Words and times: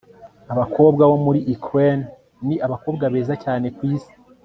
abakobwa 0.53 1.03
bo 1.09 1.17
muri 1.25 1.39
ukraine 1.55 2.05
ni 2.47 2.55
abakobwa 2.65 3.03
beza 3.13 3.33
cyane 3.43 3.67
kwisi 3.77 4.13